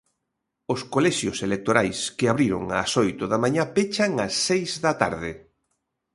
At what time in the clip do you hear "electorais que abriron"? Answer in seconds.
1.47-2.63